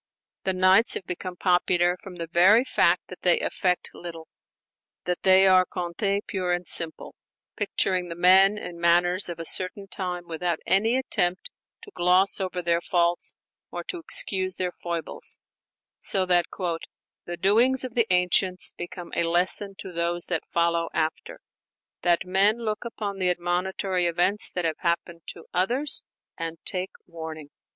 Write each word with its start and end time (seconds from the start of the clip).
The 0.45 0.53
'Nights' 0.53 0.95
have 0.95 1.05
become 1.05 1.35
popular 1.35 1.95
from 2.01 2.15
the 2.15 2.25
very 2.25 2.63
fact 2.65 3.03
that 3.09 3.21
they 3.21 3.39
affect 3.39 3.91
little; 3.93 4.29
that 5.03 5.21
they 5.21 5.45
are 5.45 5.63
contes 5.63 6.23
pure 6.25 6.53
and 6.53 6.65
simple, 6.65 7.13
picturing 7.55 8.09
the 8.09 8.15
men 8.15 8.57
and 8.57 8.77
the 8.77 8.81
manners 8.81 9.29
of 9.29 9.37
a 9.37 9.45
certain 9.45 9.85
time 9.87 10.27
without 10.27 10.57
any 10.65 10.97
attempt 10.97 11.51
to 11.83 11.91
gloss 11.91 12.39
over 12.39 12.63
their 12.63 12.81
faults 12.81 13.35
or 13.69 13.83
to 13.83 13.99
excuse 13.99 14.55
their 14.55 14.71
foibles: 14.71 15.39
so 15.99 16.25
that 16.25 16.45
"the 17.25 17.37
doings 17.37 17.83
of 17.83 17.93
the 17.93 18.11
ancients 18.11 18.71
become 18.71 19.13
a 19.15 19.21
lesson 19.21 19.75
to 19.77 19.91
those 19.91 20.25
that 20.25 20.49
follow 20.51 20.89
after, 20.95 21.41
that 22.01 22.25
men 22.25 22.57
look 22.59 22.83
upon 22.83 23.19
the 23.19 23.29
admonitory 23.29 24.07
events 24.07 24.49
that 24.51 24.65
have 24.65 24.79
happened 24.79 25.21
to 25.27 25.45
others 25.53 26.01
and 26.39 26.57
take 26.65 26.89
warning." 27.05 27.51